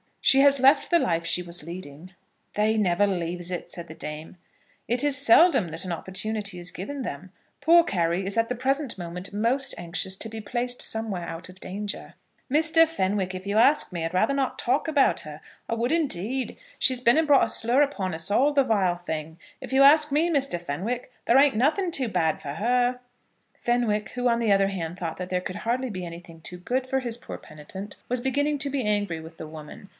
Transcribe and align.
She 0.23 0.41
has 0.41 0.59
left 0.59 0.89
the 0.91 0.99
life 0.99 1.25
she 1.25 1.41
was 1.41 1.63
leading" 1.63 2.13
"They 2.55 2.77
never 2.77 3.05
leaves 3.05 3.49
it," 3.51 3.69
said 3.69 3.87
the 3.87 3.93
dame. 3.93 4.37
"It 4.87 5.03
is 5.03 5.17
so 5.17 5.23
seldom 5.33 5.69
that 5.69 5.83
an 5.83 5.91
opportunity 5.91 6.57
is 6.57 6.71
given 6.71 7.01
them. 7.01 7.31
Poor 7.59 7.83
Carry 7.83 8.25
is 8.25 8.37
at 8.37 8.47
the 8.47 8.55
present 8.55 8.97
moment 8.97 9.33
most 9.33 9.75
anxious 9.77 10.15
to 10.17 10.29
be 10.29 10.39
placed 10.39 10.81
somewhere 10.81 11.23
out 11.27 11.49
of 11.49 11.59
danger." 11.59 12.13
"Mr. 12.51 12.87
Fenwick, 12.87 13.33
if 13.35 13.45
you 13.45 13.57
ask 13.57 13.91
me, 13.91 14.05
I'd 14.05 14.13
rather 14.13 14.33
not 14.33 14.57
talk 14.57 14.87
about 14.87 15.21
her; 15.21 15.41
I 15.67 15.73
would 15.73 15.91
indeed. 15.91 16.55
She's 16.79 17.01
been 17.01 17.17
and 17.17 17.27
brought 17.27 17.45
a 17.45 17.49
slur 17.49 17.81
upon 17.81 18.13
us 18.13 18.31
all, 18.31 18.53
the 18.53 18.63
vile 18.63 18.97
thing! 18.97 19.37
If 19.59 19.73
you 19.73 19.81
ask 19.83 20.11
me, 20.11 20.29
Mr. 20.29 20.59
Fenwick, 20.61 21.11
there 21.25 21.37
ain't 21.37 21.55
nothing 21.57 21.91
too 21.91 22.07
bad 22.07 22.41
for 22.41 22.53
her." 22.55 22.99
Fenwick, 23.55 24.09
who, 24.11 24.27
on 24.29 24.39
the 24.39 24.51
other 24.51 24.67
hand, 24.69 24.97
thought 24.99 25.17
that 25.17 25.29
there 25.29 25.41
could 25.41 25.55
be 25.55 25.59
hardly 25.59 26.05
anything 26.05 26.41
too 26.41 26.57
good 26.57 26.87
for 26.87 27.01
his 27.01 27.17
poor 27.17 27.37
penitent, 27.37 27.97
was 28.07 28.21
beginning 28.21 28.57
to 28.59 28.69
be 28.69 28.83
angry 28.85 29.19
with 29.19 29.37
the 29.37 29.47
woman. 29.47 29.89